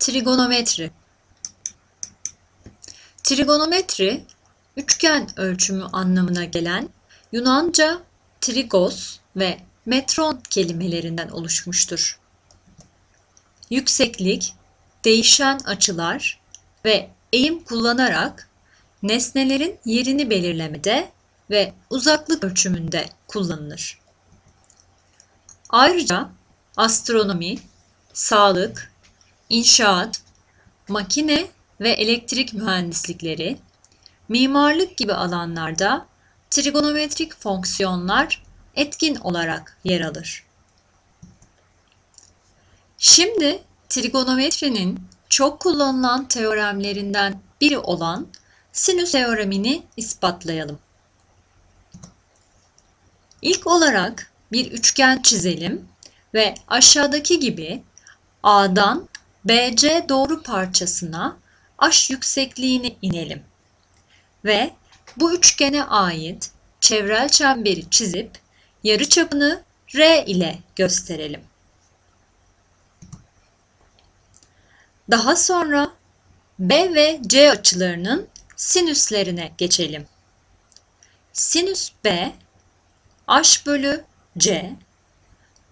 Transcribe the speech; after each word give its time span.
Trigonometri 0.00 0.90
Trigonometri, 3.22 4.24
üçgen 4.76 5.40
ölçümü 5.40 5.84
anlamına 5.84 6.44
gelen 6.44 6.88
Yunanca 7.32 8.02
trigos 8.40 9.18
ve 9.36 9.60
metron 9.86 10.42
kelimelerinden 10.50 11.28
oluşmuştur. 11.28 12.18
Yükseklik, 13.70 14.54
değişen 15.04 15.58
açılar 15.58 16.40
ve 16.84 17.10
eğim 17.32 17.64
kullanarak 17.64 18.48
nesnelerin 19.02 19.78
yerini 19.84 20.30
belirlemede 20.30 21.10
ve 21.50 21.72
uzaklık 21.90 22.44
ölçümünde 22.44 23.06
kullanılır. 23.28 23.98
Ayrıca 25.70 26.30
astronomi, 26.76 27.58
sağlık, 28.12 28.89
inşaat, 29.50 30.22
makine 30.88 31.46
ve 31.80 31.90
elektrik 31.90 32.54
mühendislikleri, 32.54 33.58
mimarlık 34.28 34.96
gibi 34.96 35.14
alanlarda 35.14 36.06
trigonometrik 36.50 37.40
fonksiyonlar 37.40 38.42
etkin 38.74 39.14
olarak 39.16 39.78
yer 39.84 40.00
alır. 40.00 40.44
Şimdi 42.98 43.62
trigonometrinin 43.88 45.00
çok 45.28 45.60
kullanılan 45.60 46.28
teoremlerinden 46.28 47.40
biri 47.60 47.78
olan 47.78 48.26
sinüs 48.72 49.12
teoremini 49.12 49.82
ispatlayalım. 49.96 50.78
İlk 53.42 53.66
olarak 53.66 54.32
bir 54.52 54.72
üçgen 54.72 55.22
çizelim 55.22 55.88
ve 56.34 56.54
aşağıdaki 56.68 57.40
gibi 57.40 57.82
A'dan 58.42 59.08
BC 59.44 60.06
doğru 60.08 60.42
parçasına 60.42 61.36
H 61.76 62.12
yüksekliğini 62.12 62.96
inelim. 63.02 63.42
Ve 64.44 64.70
bu 65.16 65.34
üçgene 65.34 65.84
ait 65.84 66.50
çevrel 66.80 67.28
çemberi 67.28 67.90
çizip 67.90 68.30
yarıçapını 68.84 69.62
R 69.94 70.24
ile 70.26 70.58
gösterelim. 70.76 71.40
Daha 75.10 75.36
sonra 75.36 75.90
B 76.58 76.94
ve 76.94 77.20
C 77.26 77.50
açılarının 77.50 78.28
sinüslerine 78.56 79.52
geçelim. 79.58 80.06
Sinüs 81.32 81.92
B 82.04 82.32
H 83.26 83.66
bölü 83.66 84.04
C 84.38 84.72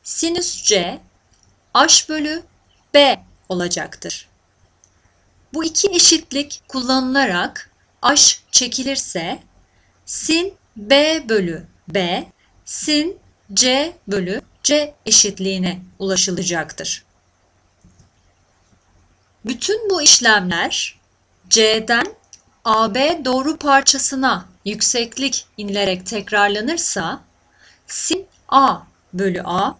sinüs 0.02 0.62
C 0.62 1.00
H 1.72 2.08
bölü 2.08 2.42
B 2.94 3.27
olacaktır. 3.48 4.28
Bu 5.54 5.64
iki 5.64 5.88
eşitlik 5.90 6.62
kullanılarak 6.68 7.70
H 8.00 8.38
çekilirse 8.50 9.42
sin 10.06 10.54
B 10.76 11.24
bölü 11.28 11.66
B 11.88 12.26
sin 12.64 13.18
C 13.54 13.96
bölü 14.08 14.40
C 14.62 14.94
eşitliğine 15.06 15.80
ulaşılacaktır. 15.98 17.04
Bütün 19.44 19.90
bu 19.90 20.02
işlemler 20.02 20.98
C'den 21.48 22.06
AB 22.64 23.24
doğru 23.24 23.56
parçasına 23.56 24.44
yükseklik 24.64 25.46
inilerek 25.56 26.06
tekrarlanırsa 26.06 27.20
sin 27.86 28.26
A 28.48 28.78
bölü 29.12 29.42
A 29.44 29.74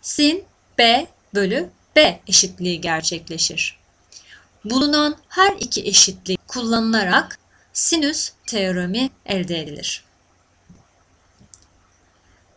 sin 0.00 0.44
B 0.78 1.06
bölü 1.34 1.70
B 1.96 2.20
eşitliği 2.26 2.80
gerçekleşir. 2.80 3.78
Bulunan 4.64 5.16
her 5.28 5.52
iki 5.60 5.86
eşitlik 5.86 6.48
kullanılarak 6.48 7.38
sinüs 7.72 8.32
teoremi 8.46 9.10
elde 9.26 9.60
edilir. 9.60 10.04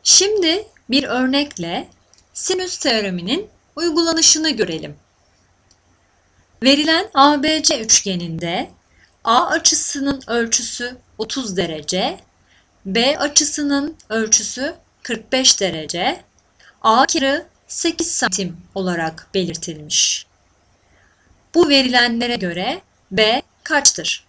Şimdi 0.04 0.68
bir 0.90 1.04
örnekle 1.04 1.88
sinüs 2.34 2.78
teoreminin 2.78 3.50
uygulanışını 3.76 4.50
görelim. 4.50 4.96
Verilen 6.64 7.10
ABC 7.14 7.80
üçgeninde 7.80 8.70
A 9.24 9.46
açısının 9.48 10.22
ölçüsü 10.28 10.98
30 11.18 11.58
derece, 11.58 12.20
B 12.86 13.18
açısının 13.18 13.98
ölçüsü 14.10 14.76
45 15.04 15.62
derece, 15.62 16.24
A 16.82 17.06
kırı 17.06 17.46
8 17.76 18.12
santim 18.12 18.58
olarak 18.76 19.28
belirtilmiş. 19.34 20.28
Bu 21.56 21.70
verilenlere 21.70 22.36
göre 22.36 22.82
B 23.12 23.42
kaçtır? 23.64 24.26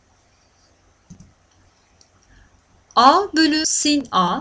A 2.97 3.23
bölü 3.37 3.63
sin 3.67 4.09
A, 4.11 4.41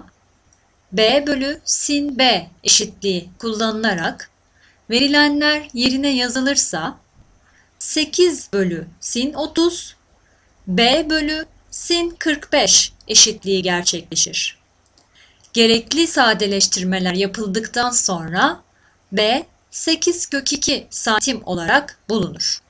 B 0.92 1.28
bölü 1.28 1.62
sin 1.66 2.18
B 2.18 2.50
eşitliği 2.64 3.30
kullanılarak 3.40 4.30
verilenler 4.90 5.68
yerine 5.74 6.16
yazılırsa 6.16 6.98
8 7.80 8.54
bölü 8.54 8.88
sin 9.00 9.34
30, 9.34 9.96
B 10.68 11.10
bölü 11.10 11.46
sin 11.72 12.10
45 12.10 12.94
eşitliği 13.08 13.64
gerçekleşir. 13.64 14.58
Gerekli 15.54 16.08
sadeleştirmeler 16.08 17.14
yapıldıktan 17.14 17.92
sonra 17.92 18.65
B 19.12 19.46
8 19.72 20.26
kök 20.30 20.54
2 20.54 20.88
santim 20.90 21.42
olarak 21.46 22.00
bulunur. 22.10 22.65